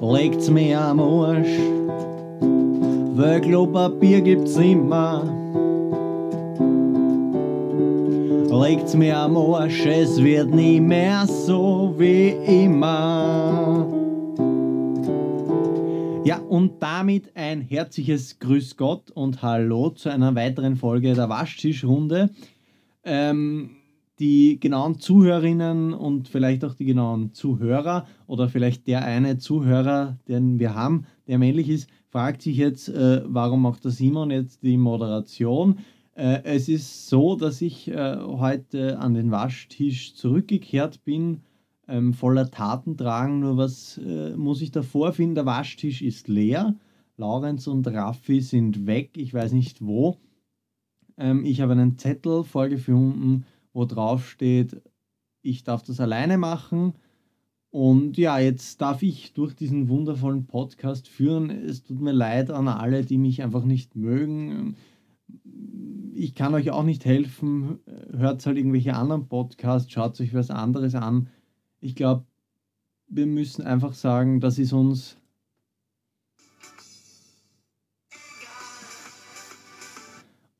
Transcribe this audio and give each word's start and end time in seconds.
legt's 0.00 0.48
mir 0.48 0.80
am 0.80 1.00
Arsch. 1.00 1.58
Weil 3.16 3.40
Klopapier 3.40 4.20
gibt's 4.20 4.56
immer. 4.56 5.24
Legt's 8.50 8.94
mir 8.94 9.16
am 9.16 9.36
Arsch, 9.36 9.86
es 9.86 10.22
wird 10.22 10.54
nie 10.54 10.80
mehr 10.80 11.26
so 11.26 11.94
wie 11.98 12.30
immer. 12.64 13.86
Ja, 16.24 16.38
und 16.38 16.82
damit 16.82 17.34
ein 17.36 17.60
herzliches 17.60 18.38
Grüß 18.38 18.76
Gott 18.76 19.10
und 19.10 19.42
Hallo 19.42 19.90
zu 19.90 20.08
einer 20.08 20.34
weiteren 20.34 20.76
Folge 20.76 21.14
der 21.14 21.28
Waschtischrunde. 21.28 22.30
Ähm, 23.04 23.79
die 24.20 24.60
genauen 24.60 25.00
Zuhörerinnen 25.00 25.94
und 25.94 26.28
vielleicht 26.28 26.64
auch 26.64 26.74
die 26.74 26.84
genauen 26.84 27.32
Zuhörer 27.32 28.06
oder 28.26 28.48
vielleicht 28.48 28.86
der 28.86 29.04
eine 29.04 29.38
Zuhörer, 29.38 30.18
den 30.28 30.58
wir 30.58 30.74
haben, 30.74 31.06
der 31.26 31.38
männlich 31.38 31.70
ist, 31.70 31.88
fragt 32.10 32.42
sich 32.42 32.58
jetzt, 32.58 32.88
äh, 32.88 33.22
warum 33.26 33.62
macht 33.62 33.84
der 33.84 33.90
Simon 33.90 34.30
jetzt 34.30 34.62
die 34.62 34.76
Moderation? 34.76 35.78
Äh, 36.14 36.42
es 36.44 36.68
ist 36.68 37.08
so, 37.08 37.34
dass 37.34 37.62
ich 37.62 37.88
äh, 37.88 38.18
heute 38.18 38.98
an 38.98 39.14
den 39.14 39.30
Waschtisch 39.30 40.14
zurückgekehrt 40.14 41.02
bin, 41.04 41.40
ähm, 41.88 42.12
voller 42.12 42.50
Tatendrang. 42.50 43.40
Nur 43.40 43.56
was 43.56 43.98
äh, 43.98 44.36
muss 44.36 44.60
ich 44.60 44.70
davor 44.70 45.12
finden? 45.12 45.34
Der 45.36 45.46
Waschtisch 45.46 46.02
ist 46.02 46.28
leer. 46.28 46.76
Laurenz 47.16 47.66
und 47.66 47.86
Raffi 47.86 48.40
sind 48.40 48.86
weg, 48.86 49.10
ich 49.16 49.32
weiß 49.32 49.52
nicht 49.52 49.84
wo. 49.84 50.18
Ähm, 51.16 51.44
ich 51.44 51.60
habe 51.60 51.72
einen 51.72 51.98
Zettel 51.98 52.44
vorgefunden, 52.44 53.44
wo 53.72 53.84
drauf 53.84 54.28
steht, 54.28 54.80
ich 55.42 55.64
darf 55.64 55.82
das 55.82 56.00
alleine 56.00 56.38
machen. 56.38 56.94
Und 57.70 58.18
ja, 58.18 58.38
jetzt 58.38 58.80
darf 58.80 59.02
ich 59.02 59.32
durch 59.32 59.54
diesen 59.54 59.88
wundervollen 59.88 60.46
Podcast 60.46 61.08
führen. 61.08 61.50
Es 61.50 61.84
tut 61.84 62.00
mir 62.00 62.12
leid 62.12 62.50
an 62.50 62.66
alle, 62.66 63.04
die 63.04 63.18
mich 63.18 63.42
einfach 63.42 63.64
nicht 63.64 63.94
mögen. 63.94 64.76
Ich 66.14 66.34
kann 66.34 66.54
euch 66.54 66.70
auch 66.70 66.82
nicht 66.82 67.04
helfen. 67.04 67.78
Hört 68.12 68.44
halt 68.44 68.58
irgendwelche 68.58 68.96
anderen 68.96 69.28
Podcasts, 69.28 69.90
schaut 69.90 70.20
euch 70.20 70.34
was 70.34 70.50
anderes 70.50 70.96
an. 70.96 71.28
Ich 71.80 71.94
glaube, 71.94 72.24
wir 73.06 73.26
müssen 73.26 73.62
einfach 73.62 73.94
sagen, 73.94 74.40
das 74.40 74.58
ist 74.58 74.72
uns 74.72 75.16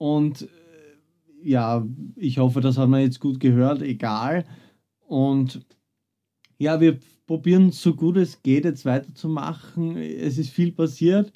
Und 0.00 0.48
ja, 1.42 1.86
ich 2.16 2.38
hoffe, 2.38 2.60
das 2.60 2.78
hat 2.78 2.88
man 2.88 3.00
jetzt 3.00 3.20
gut 3.20 3.40
gehört, 3.40 3.82
egal. 3.82 4.44
Und 5.06 5.66
ja, 6.58 6.80
wir 6.80 6.98
probieren 7.26 7.70
so 7.70 7.94
gut 7.94 8.16
es 8.16 8.42
geht 8.42 8.64
jetzt 8.64 8.84
weiterzumachen. 8.84 9.96
Es 9.96 10.38
ist 10.38 10.50
viel 10.50 10.72
passiert 10.72 11.32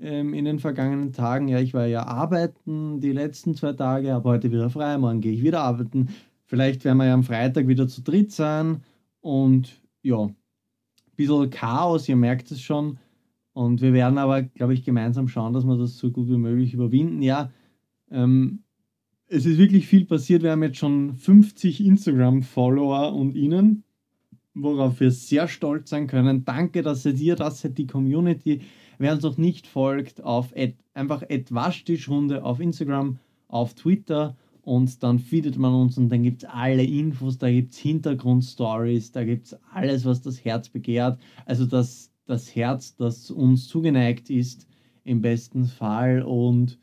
ähm, 0.00 0.34
in 0.34 0.44
den 0.44 0.58
vergangenen 0.58 1.12
Tagen. 1.12 1.48
Ja, 1.48 1.58
ich 1.58 1.74
war 1.74 1.86
ja 1.86 2.06
arbeiten 2.06 3.00
die 3.00 3.12
letzten 3.12 3.54
zwei 3.54 3.72
Tage, 3.72 4.14
aber 4.14 4.30
heute 4.30 4.52
wieder 4.52 4.70
frei. 4.70 4.96
Morgen 4.98 5.20
gehe 5.20 5.32
ich 5.32 5.42
wieder 5.42 5.62
arbeiten. 5.62 6.10
Vielleicht 6.44 6.84
werden 6.84 6.98
wir 6.98 7.06
ja 7.06 7.14
am 7.14 7.22
Freitag 7.22 7.66
wieder 7.66 7.88
zu 7.88 8.02
dritt 8.02 8.32
sein. 8.32 8.82
Und 9.20 9.80
ja, 10.02 10.24
ein 10.24 10.36
bisschen 11.16 11.50
Chaos, 11.50 12.08
ihr 12.08 12.16
merkt 12.16 12.50
es 12.50 12.60
schon. 12.60 12.98
Und 13.52 13.80
wir 13.80 13.92
werden 13.92 14.18
aber, 14.18 14.42
glaube 14.42 14.74
ich, 14.74 14.84
gemeinsam 14.84 15.28
schauen, 15.28 15.52
dass 15.52 15.64
wir 15.64 15.76
das 15.76 15.98
so 15.98 16.10
gut 16.10 16.28
wie 16.28 16.36
möglich 16.36 16.74
überwinden. 16.74 17.22
Ja, 17.22 17.50
ähm, 18.10 18.62
es 19.28 19.44
ist 19.44 19.58
wirklich 19.58 19.86
viel 19.86 20.06
passiert. 20.06 20.42
Wir 20.42 20.52
haben 20.52 20.62
jetzt 20.62 20.78
schon 20.78 21.14
50 21.14 21.84
Instagram-Follower 21.84 23.14
und 23.14 23.34
Ihnen, 23.34 23.84
worauf 24.54 25.00
wir 25.00 25.10
sehr 25.10 25.48
stolz 25.48 25.90
sein 25.90 26.06
können. 26.06 26.44
Danke, 26.44 26.82
dass 26.82 27.04
ihr 27.04 27.12
dir, 27.12 27.36
dass 27.36 27.62
ihr 27.62 27.70
die 27.70 27.86
Community, 27.86 28.62
wer 28.98 29.12
uns 29.12 29.22
noch 29.22 29.36
nicht 29.36 29.66
folgt, 29.66 30.24
auf 30.24 30.52
ad, 30.56 30.74
einfach 30.94 31.22
Waschtischrunde 31.50 32.42
auf 32.42 32.58
Instagram, 32.58 33.18
auf 33.48 33.74
Twitter 33.74 34.36
und 34.62 35.02
dann 35.02 35.18
findet 35.18 35.58
man 35.58 35.74
uns 35.74 35.98
und 35.98 36.08
dann 36.08 36.22
gibt 36.22 36.42
es 36.42 36.48
alle 36.48 36.84
Infos, 36.84 37.38
da 37.38 37.50
gibt 37.50 37.72
es 37.72 37.78
Hintergrundstories, 37.78 39.12
da 39.12 39.24
gibt 39.24 39.46
es 39.46 39.56
alles, 39.72 40.04
was 40.04 40.22
das 40.22 40.44
Herz 40.44 40.68
begehrt. 40.68 41.18
Also 41.46 41.66
das, 41.66 42.10
das 42.26 42.54
Herz, 42.54 42.96
das 42.96 43.30
uns 43.30 43.68
zugeneigt 43.68 44.30
ist, 44.30 44.66
im 45.04 45.22
besten 45.22 45.64
Fall 45.64 46.22
und 46.22 46.78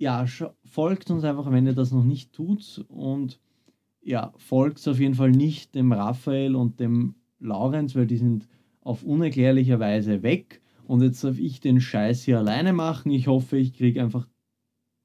ja, 0.00 0.24
folgt 0.64 1.10
uns 1.10 1.24
einfach, 1.24 1.52
wenn 1.52 1.66
ihr 1.66 1.74
das 1.74 1.92
noch 1.92 2.04
nicht 2.04 2.32
tut. 2.32 2.84
Und 2.88 3.38
ja, 4.00 4.32
folgt 4.38 4.88
auf 4.88 4.98
jeden 4.98 5.14
Fall 5.14 5.30
nicht 5.30 5.74
dem 5.74 5.92
Raphael 5.92 6.56
und 6.56 6.80
dem 6.80 7.16
Laurenz, 7.38 7.94
weil 7.94 8.06
die 8.06 8.16
sind 8.16 8.48
auf 8.80 9.02
unerklärliche 9.02 9.78
Weise 9.78 10.22
weg. 10.22 10.62
Und 10.86 11.02
jetzt 11.02 11.22
darf 11.22 11.38
ich 11.38 11.60
den 11.60 11.82
Scheiß 11.82 12.22
hier 12.24 12.38
alleine 12.38 12.72
machen. 12.72 13.12
Ich 13.12 13.28
hoffe, 13.28 13.58
ich 13.58 13.74
kriege 13.74 14.02
einfach 14.02 14.26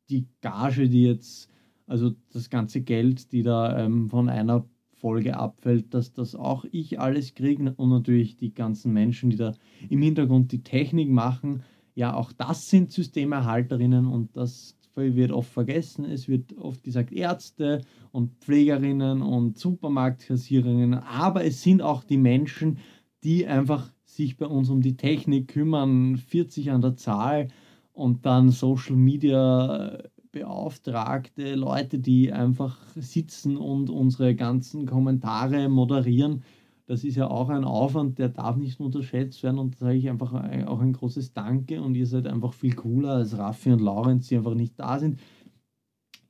die 0.10 0.28
Gage, 0.40 0.88
die 0.88 1.04
jetzt, 1.04 1.50
also 1.88 2.14
das 2.32 2.50
ganze 2.50 2.80
Geld, 2.80 3.34
die 3.34 3.44
da 3.44 3.78
ähm, 3.78 4.10
von 4.10 4.30
einer 4.30 4.66
Folge 4.94 5.36
abfällt, 5.36 5.94
dass 5.94 6.14
das 6.14 6.36
auch 6.36 6.64
ich 6.72 7.02
alles 7.02 7.36
kriege 7.36 7.74
und 7.76 7.90
natürlich 7.90 8.38
die 8.38 8.54
ganzen 8.54 8.94
Menschen, 8.94 9.30
die 9.30 9.36
da 9.36 9.56
im 9.90 10.02
Hintergrund 10.02 10.54
die 10.54 10.64
Technik 10.64 11.10
machen. 11.10 11.64
Ja, 11.96 12.14
auch 12.14 12.32
das 12.32 12.70
sind 12.70 12.94
Systemerhalterinnen 12.94 14.08
und 14.08 14.38
das 14.38 14.75
wird 14.96 15.32
oft 15.32 15.52
vergessen. 15.52 16.06
Es 16.06 16.28
wird 16.28 16.58
oft 16.58 16.84
gesagt 16.84 17.12
Ärzte 17.12 17.82
und 18.12 18.34
Pflegerinnen 18.40 19.22
und 19.22 19.58
Supermarktkassiererinnen, 19.58 20.94
aber 20.96 21.44
es 21.46 21.62
sind 21.62 21.82
auch 21.82 22.04
die 22.04 22.18
Menschen, 22.18 22.78
die 23.24 23.46
einfach 23.46 23.92
sich 24.06 24.38
bei 24.38 24.46
uns 24.46 24.70
um 24.70 24.82
die 24.82 24.96
Technik 24.96 25.50
kümmern, 25.50 26.18
40 26.18 26.72
an 26.72 26.82
der 26.82 26.96
Zahl 26.96 27.50
und 27.94 28.26
dann 28.26 28.50
Social 28.50 28.96
Media 28.96 29.98
Beauftragte, 30.32 31.56
Leute, 31.56 32.00
die 32.00 32.32
einfach 32.32 32.78
sitzen 32.96 33.56
und 33.56 33.90
unsere 33.90 34.36
ganzen 34.36 34.86
Kommentare 34.86 35.70
moderieren 35.70 36.44
das 36.88 37.04
ist 37.04 37.16
ja 37.16 37.28
auch 37.28 37.50
ein 37.50 37.64
Aufwand, 37.64 38.20
der 38.20 38.30
darf 38.30 38.58
nicht 38.58 38.80
unterschätzt 38.80 39.42
werden 39.44 39.60
und 39.60 39.76
da 39.76 39.88
sage 39.88 39.98
ich 39.98 40.10
einfach 40.10 40.34
auch 40.68 40.80
ein 40.80 40.94
großes 40.94 41.34
Danke 41.34 41.82
und 41.82 41.96
ihr 41.96 42.06
seid 42.06 42.28
einfach 42.28 42.54
viel 42.54 42.76
cooler 42.76 43.14
als 43.14 43.38
Raffi 43.38 43.72
und 43.72 43.82
Laurenz, 43.82 44.28
die 44.28 44.38
einfach 44.38 44.54
nicht 44.54 44.80
da 44.80 45.00
sind. 45.00 45.20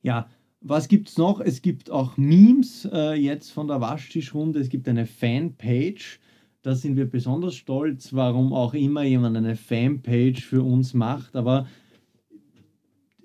Ja, 0.02 0.28
was 0.60 0.88
gibt 0.88 1.08
es 1.08 1.18
noch? 1.18 1.40
Es 1.40 1.62
gibt 1.62 1.90
auch 1.90 2.16
Memes 2.16 2.88
äh, 2.90 3.14
jetzt 3.14 3.50
von 3.50 3.68
der 3.68 3.80
Waschtischrunde. 3.80 4.58
Es 4.58 4.68
gibt 4.68 4.88
eine 4.88 5.06
Fanpage. 5.06 6.18
Da 6.62 6.74
sind 6.74 6.96
wir 6.96 7.08
besonders 7.08 7.54
stolz, 7.54 8.14
warum 8.14 8.52
auch 8.52 8.74
immer 8.74 9.02
jemand 9.02 9.36
eine 9.36 9.56
Fanpage 9.56 10.42
für 10.44 10.62
uns 10.62 10.94
macht. 10.94 11.36
Aber 11.36 11.68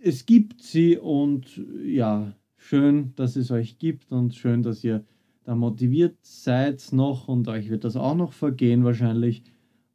es 0.02 0.26
gibt 0.26 0.62
sie 0.62 0.98
und 0.98 1.62
ja, 1.86 2.34
schön, 2.58 3.14
dass 3.16 3.36
es 3.36 3.50
euch 3.52 3.78
gibt 3.80 4.12
und 4.12 4.36
schön, 4.36 4.62
dass 4.62 4.84
ihr 4.84 5.06
motiviert 5.56 6.18
seid 6.22 6.92
noch 6.92 7.28
und 7.28 7.48
euch 7.48 7.70
wird 7.70 7.84
das 7.84 7.96
auch 7.96 8.16
noch 8.16 8.34
vergehen 8.34 8.84
wahrscheinlich. 8.84 9.44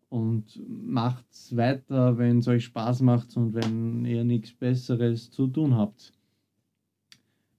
Und 0.09 0.61
macht's 0.69 1.57
weiter, 1.57 2.19
wenn 2.19 2.39
es 2.39 2.49
euch 2.49 2.65
Spaß 2.65 3.03
macht 3.03 3.37
und 3.37 3.55
wenn 3.55 4.05
ihr 4.05 4.25
nichts 4.25 4.53
Besseres 4.53 5.31
zu 5.31 5.49
tun 5.49 5.77
habt. 5.77 6.13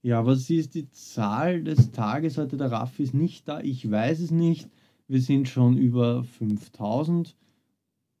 Ja, 0.02 0.24
was 0.24 0.48
ist 0.48 0.74
die 0.74 0.90
Zahl 0.90 1.62
des 1.62 1.90
Tages 1.90 2.38
heute? 2.38 2.56
Der 2.56 2.70
Raffi 2.70 3.02
ist 3.02 3.14
nicht 3.14 3.48
da, 3.48 3.60
ich 3.60 3.90
weiß 3.90 4.20
es 4.20 4.30
nicht. 4.30 4.70
Wir 5.08 5.20
sind 5.20 5.48
schon 5.48 5.76
über 5.76 6.24
5000 6.24 7.36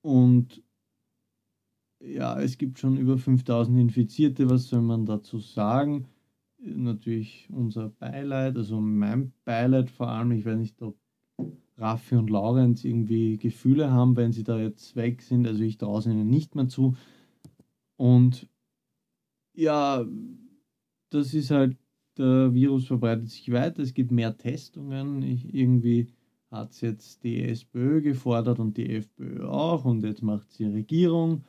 und 0.02 0.62
ja, 2.00 2.40
es 2.40 2.58
gibt 2.58 2.78
schon 2.78 2.96
über 2.96 3.18
5000 3.18 3.78
Infizierte. 3.78 4.48
Was 4.50 4.68
soll 4.68 4.82
man 4.82 5.06
dazu 5.06 5.38
sagen? 5.38 6.06
Natürlich 6.58 7.48
unser 7.50 7.88
Beileid, 7.88 8.56
also 8.56 8.80
mein 8.80 9.32
Beileid 9.44 9.90
vor 9.90 10.08
allem. 10.08 10.32
Ich 10.32 10.44
weiß 10.44 10.58
nicht, 10.58 10.80
ob 10.82 10.96
Raffi 11.76 12.16
und 12.16 12.30
Laurenz 12.30 12.84
irgendwie 12.84 13.38
Gefühle 13.38 13.90
haben, 13.90 14.16
wenn 14.16 14.32
sie 14.32 14.44
da 14.44 14.58
jetzt 14.58 14.96
weg 14.96 15.22
sind. 15.22 15.46
Also 15.46 15.62
ich 15.62 15.78
traue 15.78 16.00
es 16.00 16.06
ihnen 16.06 16.28
nicht 16.28 16.54
mehr 16.54 16.68
zu. 16.68 16.96
Und 17.96 18.48
ja, 19.54 20.04
das 21.10 21.34
ist 21.34 21.50
halt, 21.50 21.76
der 22.16 22.52
Virus 22.52 22.86
verbreitet 22.86 23.30
sich 23.30 23.50
weiter, 23.52 23.82
es 23.82 23.94
gibt 23.94 24.10
mehr 24.10 24.36
Testungen. 24.36 25.22
Ich, 25.22 25.54
irgendwie 25.54 26.08
hat 26.50 26.72
es 26.72 26.80
jetzt 26.80 27.24
die 27.24 27.42
SPÖ 27.42 28.02
gefordert 28.02 28.58
und 28.58 28.76
die 28.76 28.90
FPÖ 28.90 29.44
auch 29.46 29.84
und 29.84 30.02
jetzt 30.02 30.22
macht 30.22 30.50
sie 30.50 30.64
Regierung. 30.64 31.44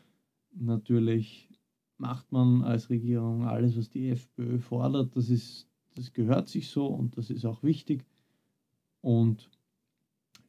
Natürlich 0.52 1.50
macht 2.00 2.32
man 2.32 2.64
als 2.64 2.90
Regierung 2.90 3.46
alles, 3.46 3.78
was 3.78 3.90
die 3.90 4.10
FPÖ 4.10 4.60
fordert. 4.60 5.16
Das, 5.16 5.30
ist, 5.30 5.68
das 5.96 6.14
gehört 6.14 6.48
sich 6.48 6.70
so 6.70 6.88
und 6.88 7.18
das 7.18 7.30
ist 7.30 7.46
auch 7.46 7.62
wichtig. 7.62 8.06
Und 9.02 9.50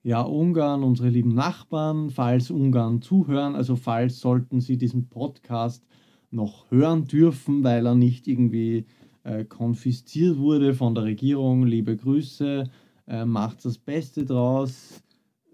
ja, 0.03 0.23
Ungarn, 0.23 0.83
unsere 0.83 1.09
lieben 1.09 1.35
Nachbarn, 1.35 2.11
falls 2.11 2.51
Ungarn 2.51 3.03
zuhören, 3.03 3.55
also 3.55 3.77
falls 3.77 4.21
sollten 4.21 4.61
sie 4.61 4.79
diesen 4.79 5.09
Podcast 5.09 5.85
noch 6.31 6.71
hören 6.71 7.05
dürfen, 7.05 7.65
weil 7.65 7.85
er 7.85 7.95
nicht 7.95 8.27
irgendwie 8.29 8.87
äh, 9.25 9.45
konfisziert 9.45 10.39
wurde 10.39 10.73
von 10.73 10.95
der 10.95 11.05
Regierung, 11.05 11.67
liebe 11.67 11.97
Grüße, 11.97 12.71
äh, 13.09 13.25
macht 13.25 13.65
das 13.65 13.77
Beste 13.77 14.25
draus. 14.25 15.03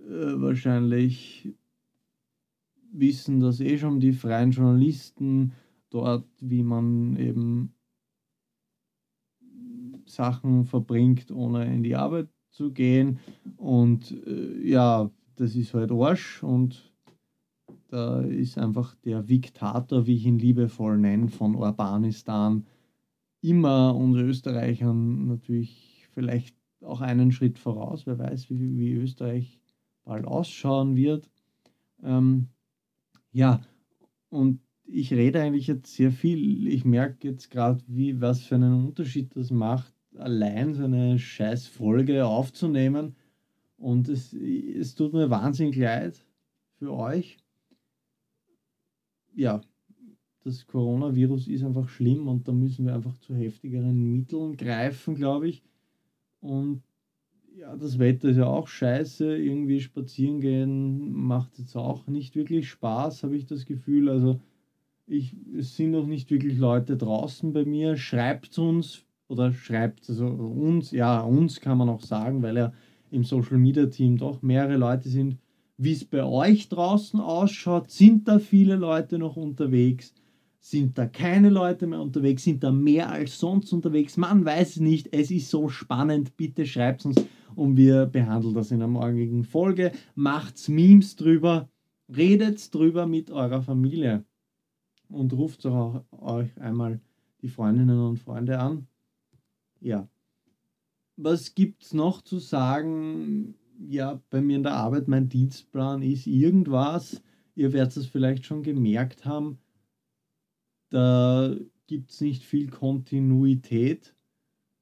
Äh, 0.06 0.40
wahrscheinlich 0.40 1.48
wissen 2.92 3.40
das 3.40 3.60
eh 3.60 3.78
schon 3.78 3.98
die 3.98 4.12
freien 4.12 4.52
Journalisten 4.52 5.52
dort, 5.90 6.26
wie 6.40 6.62
man 6.62 7.16
eben 7.16 7.74
Sachen 10.06 10.64
verbringt, 10.64 11.30
ohne 11.30 11.64
in 11.66 11.82
die 11.82 11.96
Arbeit 11.96 12.28
zu 12.50 12.72
gehen. 12.72 13.18
Und 13.56 14.12
äh, 14.26 14.68
ja, 14.68 15.10
das 15.36 15.54
ist 15.54 15.74
halt 15.74 15.92
Arsch 15.92 16.42
und 16.42 16.92
da 17.88 18.20
ist 18.20 18.58
einfach 18.58 18.94
der 19.04 19.22
Diktator, 19.22 20.06
wie 20.06 20.16
ich 20.16 20.26
ihn 20.26 20.38
liebevoll 20.38 20.98
nenne, 20.98 21.28
von 21.28 21.54
Urbanistan 21.54 22.66
immer 23.42 23.94
uns 23.94 24.16
Österreichern 24.16 25.28
natürlich 25.28 26.08
vielleicht 26.12 26.56
auch 26.80 27.00
einen 27.00 27.32
Schritt 27.32 27.58
voraus. 27.58 28.06
Wer 28.06 28.18
weiß, 28.18 28.50
wie, 28.50 28.76
wie 28.76 28.92
Österreich 28.92 29.60
bald 30.04 30.24
ausschauen 30.24 30.96
wird. 30.96 31.30
Ähm, 32.02 32.48
ja, 33.32 33.60
und 34.30 34.60
ich 34.86 35.12
rede 35.12 35.40
eigentlich 35.40 35.66
jetzt 35.66 35.94
sehr 35.94 36.10
viel. 36.10 36.66
Ich 36.68 36.84
merke 36.84 37.28
jetzt 37.28 37.50
gerade, 37.50 37.82
wie 37.86 38.20
was 38.20 38.42
für 38.42 38.54
einen 38.54 38.86
Unterschied 38.86 39.34
das 39.36 39.50
macht, 39.50 39.92
allein 40.16 40.74
so 40.74 40.84
eine 40.84 41.18
scheiß 41.18 41.66
Folge 41.66 42.26
aufzunehmen. 42.26 43.16
Und 43.76 44.08
es, 44.08 44.32
es 44.32 44.94
tut 44.94 45.12
mir 45.12 45.28
wahnsinnig 45.30 45.76
leid 45.76 46.24
für 46.78 46.92
euch. 46.92 47.38
Ja, 49.34 49.60
das 50.44 50.66
Coronavirus 50.66 51.48
ist 51.48 51.64
einfach 51.64 51.88
schlimm 51.88 52.28
und 52.28 52.48
da 52.48 52.52
müssen 52.52 52.86
wir 52.86 52.94
einfach 52.94 53.18
zu 53.18 53.34
heftigeren 53.34 54.12
Mitteln 54.12 54.56
greifen, 54.56 55.14
glaube 55.14 55.48
ich. 55.48 55.62
Und 56.40 56.82
ja, 57.56 57.74
das 57.76 57.98
Wetter 57.98 58.28
ist 58.28 58.36
ja 58.36 58.46
auch 58.46 58.68
scheiße. 58.68 59.36
Irgendwie 59.36 59.80
spazieren 59.80 60.40
gehen 60.40 61.12
macht 61.12 61.58
jetzt 61.58 61.76
auch 61.76 62.06
nicht 62.06 62.36
wirklich 62.36 62.68
Spaß, 62.68 63.24
habe 63.24 63.36
ich 63.36 63.46
das 63.46 63.66
Gefühl. 63.66 64.08
Also 64.08 64.40
ich, 65.06 65.36
es 65.56 65.76
sind 65.76 65.92
noch 65.92 66.06
nicht 66.06 66.30
wirklich 66.30 66.58
Leute 66.58 66.96
draußen 66.96 67.52
bei 67.52 67.64
mir. 67.64 67.96
Schreibt 67.96 68.58
uns 68.58 69.04
oder 69.28 69.52
schreibt 69.52 70.08
also 70.08 70.26
uns, 70.26 70.90
ja, 70.90 71.20
uns 71.20 71.60
kann 71.60 71.78
man 71.78 71.88
auch 71.88 72.02
sagen, 72.02 72.42
weil 72.42 72.56
ja 72.56 72.72
im 73.10 73.24
Social 73.24 73.58
Media 73.58 73.86
Team 73.86 74.16
doch 74.16 74.42
mehrere 74.42 74.76
Leute 74.76 75.08
sind, 75.08 75.38
wie 75.78 75.92
es 75.92 76.04
bei 76.04 76.24
euch 76.24 76.68
draußen 76.68 77.20
ausschaut. 77.20 77.90
Sind 77.90 78.26
da 78.28 78.38
viele 78.38 78.76
Leute 78.76 79.18
noch 79.18 79.36
unterwegs? 79.36 80.12
Sind 80.58 80.98
da 80.98 81.06
keine 81.06 81.50
Leute 81.50 81.86
mehr 81.86 82.00
unterwegs? 82.00 82.42
Sind 82.42 82.64
da 82.64 82.72
mehr 82.72 83.10
als 83.10 83.38
sonst 83.38 83.72
unterwegs? 83.72 84.16
Man 84.16 84.44
weiß 84.44 84.70
es 84.70 84.80
nicht. 84.80 85.08
Es 85.12 85.30
ist 85.30 85.50
so 85.50 85.68
spannend. 85.68 86.36
Bitte 86.36 86.66
schreibt 86.66 87.06
uns 87.06 87.16
und 87.54 87.76
wir 87.76 88.06
behandeln 88.06 88.54
das 88.54 88.72
in 88.72 88.78
einer 88.78 88.88
morgigen 88.88 89.44
Folge. 89.44 89.92
Macht's 90.16 90.68
Memes 90.68 91.14
drüber. 91.14 91.68
Redet 92.08 92.74
drüber 92.74 93.06
mit 93.06 93.30
eurer 93.30 93.62
Familie 93.62 94.24
und 95.08 95.32
ruft 95.32 95.64
auch 95.66 96.04
euch 96.10 96.60
einmal 96.60 97.00
die 97.42 97.48
Freundinnen 97.48 97.98
und 97.98 98.18
Freunde 98.18 98.58
an. 98.58 98.86
Ja. 99.80 100.08
Was 101.16 101.54
gibt 101.54 101.82
es 101.84 101.94
noch 101.94 102.22
zu 102.22 102.38
sagen? 102.38 103.54
Ja, 103.88 104.20
bei 104.30 104.40
mir 104.40 104.56
in 104.56 104.62
der 104.62 104.74
Arbeit, 104.74 105.08
mein 105.08 105.28
Dienstplan 105.28 106.02
ist 106.02 106.26
irgendwas. 106.26 107.22
Ihr 107.54 107.72
werdet 107.72 107.96
es 107.96 108.06
vielleicht 108.06 108.44
schon 108.44 108.62
gemerkt 108.62 109.24
haben. 109.24 109.58
Da 110.90 111.54
gibt 111.86 112.10
es 112.10 112.20
nicht 112.20 112.42
viel 112.42 112.68
Kontinuität. 112.68 114.14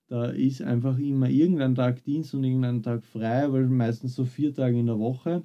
Da 0.06 0.26
ist 0.26 0.62
einfach 0.62 0.98
immer 0.98 1.28
irgendein 1.28 1.74
Tag 1.74 2.04
Dienst 2.04 2.34
und 2.34 2.44
irgendein 2.44 2.82
Tag 2.82 3.04
frei, 3.04 3.50
weil 3.52 3.66
meistens 3.68 4.14
so 4.14 4.24
vier 4.24 4.54
Tage 4.54 4.78
in 4.78 4.86
der 4.86 4.98
Woche. 4.98 5.44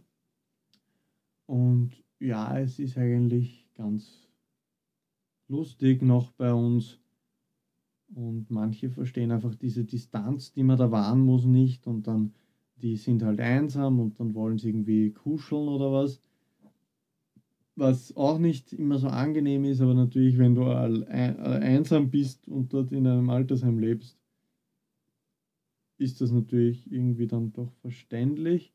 Und 1.46 2.04
ja, 2.20 2.60
es 2.60 2.78
ist 2.80 2.98
eigentlich 2.98 3.68
ganz 3.74 4.29
lustig 5.50 6.02
noch 6.02 6.32
bei 6.32 6.54
uns. 6.54 7.00
Und 8.16 8.50
manche 8.50 8.90
verstehen 8.90 9.32
einfach 9.32 9.54
diese 9.56 9.84
Distanz, 9.84 10.52
die 10.52 10.64
man 10.64 10.78
da 10.78 10.90
wahren 10.92 11.22
muss, 11.22 11.46
nicht. 11.46 11.86
Und 11.86 12.08
dann, 12.08 12.34
die 12.78 12.96
sind 12.96 13.22
halt 13.22 13.40
einsam 13.40 14.00
und 14.00 14.20
dann 14.20 14.34
wollen 14.34 14.58
sie 14.58 14.70
irgendwie 14.70 15.12
kuscheln 15.12 15.68
oder 15.68 15.92
was. 15.92 16.22
Was 17.76 18.16
auch 18.18 18.40
nicht 18.40 18.74
immer 18.74 18.98
so 18.98 19.08
angenehm 19.08 19.64
ist, 19.64 19.80
aber 19.80 19.94
natürlich, 19.94 20.38
wenn 20.38 20.56
du 20.56 20.66
einsam 20.66 22.10
bist 22.10 22.48
und 22.48 22.74
dort 22.74 22.92
in 22.92 23.08
einem 23.08 23.30
Altersheim 23.30 23.80
lebst, 23.80 24.18
ist 25.98 26.20
das 26.20 26.32
natürlich 26.32 26.92
irgendwie 26.92 27.28
dann 27.28 27.54
doch 27.54 27.72
verständlich. 27.82 28.74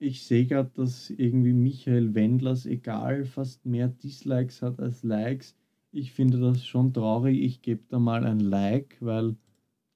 Ich 0.00 0.24
sehe 0.24 0.46
gerade, 0.46 0.70
dass 0.74 1.10
irgendwie 1.10 1.52
Michael 1.52 2.14
Wendlers 2.14 2.66
egal 2.66 3.24
fast 3.24 3.66
mehr 3.66 3.88
Dislikes 3.88 4.62
hat 4.62 4.78
als 4.78 5.02
Likes. 5.02 5.56
Ich 5.90 6.12
finde 6.12 6.38
das 6.38 6.64
schon 6.64 6.92
traurig. 6.92 7.42
Ich 7.42 7.62
gebe 7.62 7.82
da 7.88 7.98
mal 7.98 8.24
ein 8.24 8.38
Like, 8.38 8.96
weil 9.00 9.36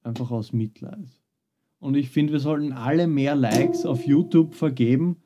einfach 0.02 0.32
aus 0.32 0.52
Mitleid. 0.52 1.08
Und 1.78 1.96
ich 1.96 2.10
finde, 2.10 2.32
wir 2.32 2.40
sollten 2.40 2.72
alle 2.72 3.06
mehr 3.06 3.36
Likes 3.36 3.86
auf 3.86 4.04
YouTube 4.04 4.54
vergeben. 4.54 5.16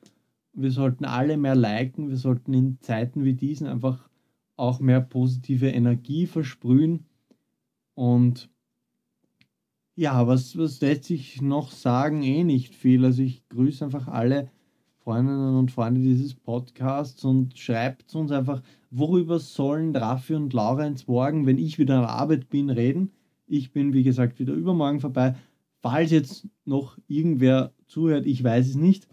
Wir 0.53 0.71
sollten 0.71 1.05
alle 1.05 1.37
mehr 1.37 1.55
liken. 1.55 2.09
Wir 2.09 2.17
sollten 2.17 2.53
in 2.53 2.79
Zeiten 2.81 3.25
wie 3.25 3.35
diesen 3.35 3.67
einfach 3.67 4.09
auch 4.57 4.81
mehr 4.81 5.01
positive 5.01 5.69
Energie 5.69 6.27
versprühen. 6.27 7.07
Und 7.95 8.51
ja, 9.95 10.27
was, 10.27 10.57
was 10.59 10.81
lässt 10.81 11.05
sich 11.05 11.41
noch 11.41 11.71
sagen? 11.71 12.23
Eh 12.23 12.45
nicht 12.45 12.75
viel. 12.75 13.05
Also 13.05 13.23
ich 13.23 13.49
grüße 13.49 13.85
einfach 13.85 14.09
alle 14.09 14.51
Freundinnen 15.07 15.55
und 15.55 15.71
Freunde 15.71 16.01
dieses 16.01 16.35
Podcasts 16.35 17.25
und 17.25 17.57
schreibt 17.57 18.13
uns 18.17 18.33
einfach, 18.33 18.61
worüber 18.91 19.39
sollen 19.39 19.95
Raffi 19.95 20.35
und 20.35 20.53
Laura 20.53 20.85
ins 20.85 21.07
Morgen, 21.07 21.47
wenn 21.47 21.59
ich 21.59 21.79
wieder 21.79 21.95
an 21.95 22.01
der 22.01 22.11
Arbeit 22.11 22.49
bin, 22.49 22.71
reden. 22.71 23.13
Ich 23.47 23.71
bin, 23.71 23.93
wie 23.93 24.03
gesagt, 24.03 24.41
wieder 24.41 24.53
übermorgen 24.53 24.99
vorbei. 24.99 25.37
Falls 25.81 26.11
jetzt 26.11 26.49
noch 26.65 26.99
irgendwer 27.07 27.73
zuhört, 27.87 28.27
ich 28.27 28.43
weiß 28.43 28.67
es 28.67 28.75
nicht. 28.75 29.07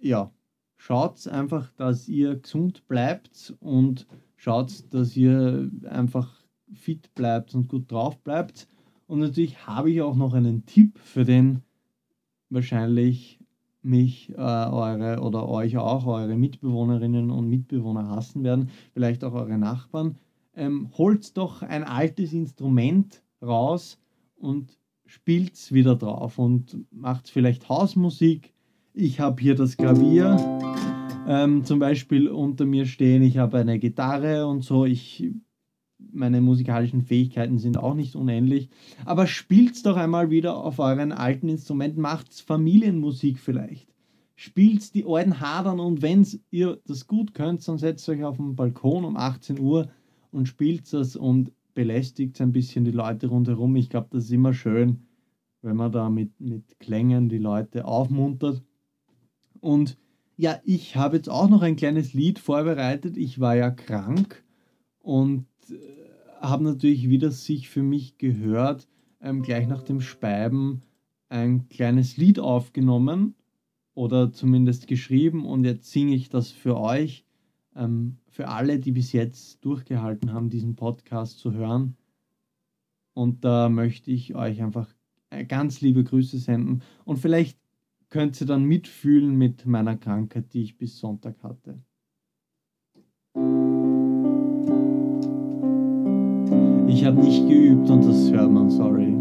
Ja, 0.00 0.30
schaut 0.76 1.26
einfach, 1.26 1.72
dass 1.72 2.06
ihr 2.08 2.36
gesund 2.36 2.86
bleibt 2.86 3.56
und 3.58 4.06
schaut, 4.36 4.94
dass 4.94 5.16
ihr 5.16 5.72
einfach 5.88 6.44
fit 6.72 7.12
bleibt 7.16 7.52
und 7.56 7.66
gut 7.66 7.90
drauf 7.90 8.20
bleibt. 8.20 8.68
Und 9.08 9.18
natürlich 9.18 9.66
habe 9.66 9.90
ich 9.90 10.02
auch 10.02 10.14
noch 10.14 10.34
einen 10.34 10.66
Tipp 10.66 11.00
für 11.00 11.24
den 11.24 11.62
wahrscheinlich 12.48 13.39
mich 13.82 14.30
äh, 14.30 14.34
eure 14.34 15.20
oder 15.20 15.48
euch 15.48 15.76
auch, 15.78 16.06
eure 16.06 16.36
Mitbewohnerinnen 16.36 17.30
und 17.30 17.48
Mitbewohner 17.48 18.08
hassen 18.08 18.44
werden, 18.44 18.70
vielleicht 18.92 19.24
auch 19.24 19.32
eure 19.32 19.58
Nachbarn. 19.58 20.16
Ähm, 20.54 20.90
holt 20.98 21.36
doch 21.36 21.62
ein 21.62 21.84
altes 21.84 22.32
Instrument 22.32 23.22
raus 23.40 23.98
und 24.36 24.78
spielt 25.06 25.54
es 25.54 25.72
wieder 25.72 25.96
drauf 25.96 26.38
und 26.38 26.78
macht 26.90 27.28
vielleicht 27.28 27.68
Hausmusik. 27.68 28.52
Ich 28.92 29.20
habe 29.20 29.40
hier 29.40 29.54
das 29.54 29.76
Klavier 29.76 30.36
ähm, 31.26 31.64
zum 31.64 31.78
Beispiel 31.78 32.28
unter 32.28 32.66
mir 32.66 32.86
stehen, 32.86 33.22
ich 33.22 33.38
habe 33.38 33.58
eine 33.58 33.78
Gitarre 33.78 34.46
und 34.46 34.64
so. 34.64 34.84
Ich 34.84 35.30
meine 36.12 36.40
musikalischen 36.40 37.02
Fähigkeiten 37.02 37.58
sind 37.58 37.78
auch 37.78 37.94
nicht 37.94 38.16
unendlich. 38.16 38.68
Aber 39.04 39.26
spielt's 39.26 39.82
doch 39.82 39.96
einmal 39.96 40.30
wieder 40.30 40.56
auf 40.56 40.78
euren 40.78 41.12
alten 41.12 41.48
Instrumenten, 41.48 42.00
macht's 42.00 42.40
Familienmusik 42.40 43.38
vielleicht. 43.38 43.88
Spielt's 44.34 44.90
die 44.90 45.04
alten 45.06 45.40
Hadern 45.40 45.80
und 45.80 46.02
wenn 46.02 46.26
ihr 46.50 46.80
das 46.86 47.06
gut 47.06 47.34
könnt, 47.34 47.66
dann 47.68 47.78
setzt 47.78 48.08
euch 48.08 48.24
auf 48.24 48.38
den 48.38 48.56
Balkon 48.56 49.04
um 49.04 49.16
18 49.16 49.58
Uhr 49.58 49.90
und 50.30 50.48
spielt 50.48 50.92
das 50.92 51.16
und 51.16 51.52
belästigt 51.74 52.40
ein 52.40 52.52
bisschen 52.52 52.84
die 52.84 52.90
Leute 52.90 53.26
rundherum. 53.26 53.76
Ich 53.76 53.90
glaube, 53.90 54.08
das 54.10 54.24
ist 54.24 54.32
immer 54.32 54.54
schön, 54.54 55.06
wenn 55.62 55.76
man 55.76 55.92
da 55.92 56.08
mit, 56.08 56.40
mit 56.40 56.78
Klängen 56.80 57.28
die 57.28 57.38
Leute 57.38 57.84
aufmuntert. 57.84 58.62
Und 59.60 59.98
ja, 60.36 60.58
ich 60.64 60.96
habe 60.96 61.16
jetzt 61.16 61.28
auch 61.28 61.50
noch 61.50 61.60
ein 61.62 61.76
kleines 61.76 62.14
Lied 62.14 62.38
vorbereitet. 62.38 63.18
Ich 63.18 63.40
war 63.40 63.56
ja 63.56 63.70
krank 63.70 64.42
und 65.02 65.46
habe 66.40 66.64
natürlich 66.64 67.08
wieder 67.08 67.30
sich 67.30 67.68
für 67.68 67.82
mich 67.82 68.18
gehört, 68.18 68.88
ähm, 69.20 69.42
gleich 69.42 69.68
nach 69.68 69.82
dem 69.82 70.00
Speiben 70.00 70.82
ein 71.28 71.68
kleines 71.68 72.16
Lied 72.16 72.38
aufgenommen 72.38 73.34
oder 73.94 74.32
zumindest 74.32 74.86
geschrieben 74.86 75.44
und 75.44 75.64
jetzt 75.64 75.90
singe 75.90 76.14
ich 76.14 76.28
das 76.28 76.50
für 76.50 76.78
euch, 76.78 77.24
ähm, 77.76 78.16
für 78.28 78.48
alle, 78.48 78.78
die 78.78 78.92
bis 78.92 79.12
jetzt 79.12 79.64
durchgehalten 79.64 80.32
haben, 80.32 80.48
diesen 80.48 80.76
Podcast 80.76 81.38
zu 81.38 81.52
hören. 81.52 81.96
Und 83.14 83.44
da 83.44 83.68
möchte 83.68 84.10
ich 84.10 84.34
euch 84.34 84.62
einfach 84.62 84.88
äh, 85.30 85.44
ganz 85.44 85.80
liebe 85.80 86.02
Grüße 86.02 86.38
senden 86.38 86.82
und 87.04 87.18
vielleicht 87.18 87.58
könnt 88.08 88.40
ihr 88.40 88.46
dann 88.46 88.64
mitfühlen 88.64 89.36
mit 89.36 89.66
meiner 89.66 89.96
Krankheit, 89.96 90.52
die 90.52 90.62
ich 90.62 90.78
bis 90.78 90.98
Sonntag 90.98 91.42
hatte. 91.42 91.80
Habe 97.10 97.22
nicht 97.22 97.48
geübt 97.48 97.90
und 97.90 98.06
das 98.06 98.30
hört 98.30 98.52
man, 98.52 98.70
sorry. 98.70 99.16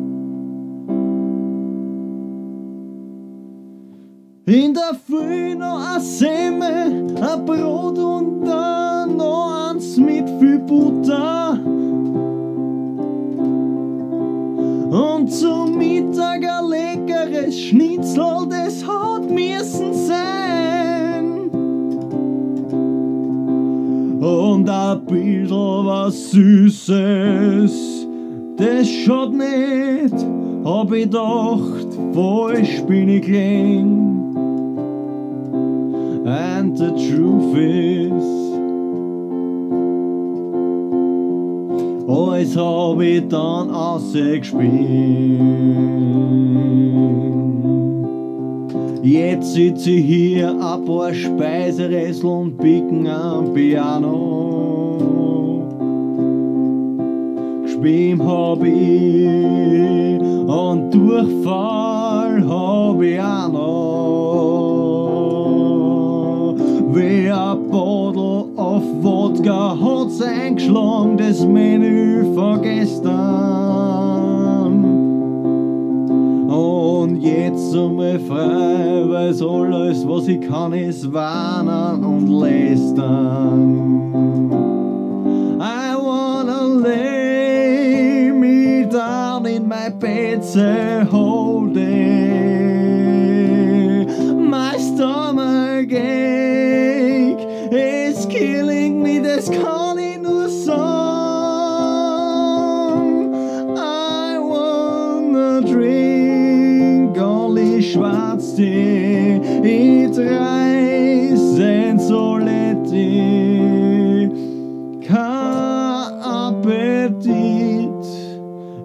In 4.46 4.76
der 4.76 4.94
Früh 5.08 5.56
noch 5.56 5.96
ein 5.96 6.00
Semmel, 6.00 7.16
ein 7.20 7.46
Brot 7.48 7.98
und 7.98 8.46
dann 8.46 9.18
noch 9.18 9.72
eins 9.72 9.98
mit 9.98 10.30
viel 10.40 10.60
Butter. 10.60 11.58
Und 14.92 15.32
zum 15.32 15.76
Mittag 15.76 16.44
ein 16.44 16.70
leckeres 16.70 17.60
Schnitzel, 17.60 18.48
das 18.52 18.69
Bisschen 24.96 25.50
was 25.50 26.32
Süßes, 26.32 28.08
das 28.58 28.88
schaut 28.88 29.34
nicht, 29.34 30.16
hab 30.64 30.92
ich 30.92 31.04
gedacht, 31.04 31.88
falsch 32.14 32.82
bin 32.88 33.10
ich 33.10 33.22
klein. 33.22 34.36
And 36.26 36.76
the 36.76 36.90
truth 36.90 37.56
is, 37.56 38.24
alles 42.08 42.56
hab 42.56 43.00
ich 43.02 43.28
dann 43.28 43.70
ausgespielt. 43.70 45.40
Jetzt 49.04 49.54
sitze 49.54 49.92
ich 49.92 50.06
hier, 50.06 50.52
ein 50.52 50.86
paar 50.86 51.14
Speiseressel 51.14 52.26
und 52.26 52.58
picken 52.58 53.08
am 53.08 53.54
Piano. 53.54 54.49
Gespielt 57.82 58.22
hab 58.22 58.62
ich 58.64 60.20
und 60.20 60.94
Durchfall 60.94 62.44
hab 62.46 63.02
ich 63.02 63.22
auch 63.22 63.52
noch. 63.54 64.16
Wie 66.94 67.32
ein 67.32 67.70
Bottle 67.70 68.48
auf 68.58 68.84
Wodka 69.02 69.78
hat's 69.80 70.22
eingeschlagen, 70.22 71.16
das 71.18 71.46
Menü 71.46 72.26
von 72.36 72.62
gestern. 72.62 73.14
Und 76.50 77.22
jetzt 77.22 77.74
einmal 77.74 78.20
frei, 78.20 79.06
weil's 79.08 79.42
alles, 79.42 80.06
was 80.06 80.28
ich 80.28 80.42
kann, 80.42 80.74
ist 80.74 81.14
warnen 81.14 82.04
und 82.04 82.28
lästern. 82.28 83.80
better 89.92 91.06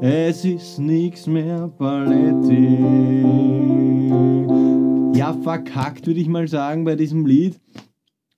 es 0.07 0.45
ist 0.45 0.79
nix 0.79 1.27
mehr 1.27 1.67
Paletti. 1.67 2.77
Ja, 5.19 5.33
verkackt 5.33 6.07
würde 6.07 6.21
ich 6.21 6.29
mal 6.29 6.47
sagen 6.47 6.85
bei 6.85 6.95
diesem 6.95 7.25
Lied. 7.25 7.59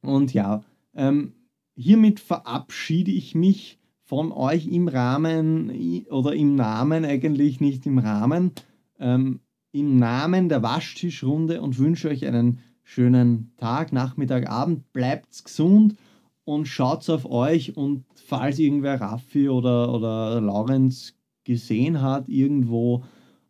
Und 0.01 0.33
ja, 0.33 0.63
ähm, 0.95 1.33
hiermit 1.75 2.21
verabschiede 2.21 3.11
ich 3.11 3.35
mich 3.35 3.81
von 4.05 4.31
euch 4.31 4.69
im 4.69 4.87
Rahmen 4.87 6.05
oder 6.09 6.35
im 6.37 6.55
Namen, 6.55 7.05
eigentlich 7.05 7.61
nicht 7.61 7.85
im 7.85 7.99
Rahmen, 7.99 8.53
ähm, 9.01 9.41
im 9.73 9.99
Namen 9.99 10.49
der 10.49 10.63
Waschtischrunde 10.63 11.61
und 11.61 11.81
wünsche 11.81 12.09
euch 12.09 12.25
einen 12.27 12.61
schönen 12.85 13.51
Tag, 13.57 13.93
Nachmittag, 13.93 14.49
Abend. 14.49 14.93
Bleibt 14.93 15.43
gesund 15.43 15.97
und 16.45 16.69
schaut 16.69 17.11
auf 17.11 17.29
euch 17.29 17.77
und 17.77 18.05
falls 18.15 18.61
irgendwer 18.61 19.01
Raffi 19.01 19.49
oder, 19.49 19.93
oder 19.93 20.41
Laurenz 20.41 21.16
gesehen 21.47 22.03
hat, 22.03 22.29
irgendwo 22.29 23.05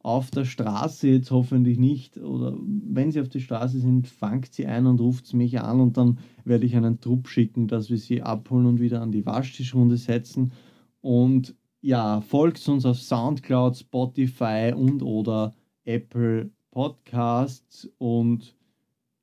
auf 0.06 0.30
der 0.30 0.44
Straße, 0.44 1.08
jetzt 1.08 1.32
hoffentlich 1.32 1.78
nicht, 1.78 2.16
oder 2.16 2.56
wenn 2.56 3.10
sie 3.10 3.20
auf 3.20 3.28
der 3.28 3.40
Straße 3.40 3.80
sind, 3.80 4.06
fangt 4.06 4.54
sie 4.54 4.66
ein 4.66 4.86
und 4.86 5.00
ruft 5.00 5.34
mich 5.34 5.58
an 5.60 5.80
und 5.80 5.96
dann 5.96 6.20
werde 6.44 6.64
ich 6.64 6.76
einen 6.76 7.00
Trupp 7.00 7.26
schicken, 7.26 7.66
dass 7.66 7.90
wir 7.90 7.98
sie 7.98 8.22
abholen 8.22 8.66
und 8.66 8.78
wieder 8.80 9.02
an 9.02 9.10
die 9.10 9.26
Waschtischrunde 9.26 9.96
setzen. 9.96 10.52
Und 11.00 11.56
ja, 11.80 12.20
folgt 12.20 12.68
uns 12.68 12.86
auf 12.86 13.00
Soundcloud, 13.00 13.76
Spotify 13.76 14.72
und 14.76 15.02
oder 15.02 15.54
Apple 15.84 16.50
Podcasts 16.70 17.90
und 17.98 18.56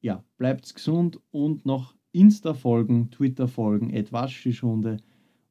ja, 0.02 0.22
bleibt 0.38 0.76
gesund 0.76 1.20
und 1.32 1.66
noch 1.66 1.96
Insta 2.12 2.54
folgen, 2.54 3.10
Twitter 3.10 3.48
folgen, 3.48 3.94
Waschtischrunde. 4.12 4.98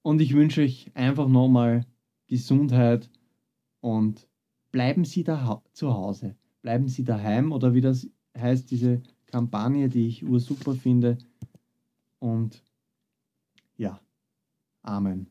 Und 0.03 0.21
ich 0.21 0.35
wünsche 0.35 0.61
euch 0.61 0.91
einfach 0.95 1.29
nochmal 1.29 1.87
Gesundheit 2.33 3.11
und 3.81 4.27
bleiben 4.71 5.05
Sie 5.05 5.23
da 5.23 5.63
zu 5.75 5.93
Hause. 5.93 6.35
Bleiben 6.63 6.89
Sie 6.89 7.05
daheim 7.05 7.53
oder 7.53 7.75
wie 7.75 7.83
das 7.83 8.09
heißt, 8.35 8.71
diese 8.71 9.03
Kampagne, 9.27 9.91
die 9.91 10.09
ich 10.09 10.25
ursuper 10.25 10.75
finde. 10.75 11.19
Und 12.21 12.63
ja, 13.77 14.01
Amen. 14.83 15.31